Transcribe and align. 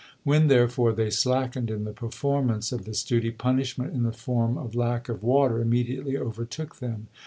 When, 0.23 0.47
therefore, 0.47 0.93
they 0.93 1.11
slackened 1.11 1.69
in 1.69 1.83
the 1.83 1.93
performance 1.93 2.71
of 2.71 2.85
this 2.85 3.03
duty, 3.03 3.29
punishment 3.29 3.93
in 3.93 4.01
the 4.01 4.11
form 4.11 4.57
of 4.57 4.73
lack 4.73 5.09
of 5.09 5.21
water 5.21 5.61
immediately 5.61 6.17
overtook 6.17 6.77
them. 6.77 7.05